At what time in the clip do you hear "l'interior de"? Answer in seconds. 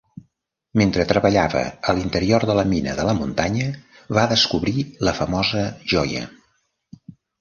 1.97-2.55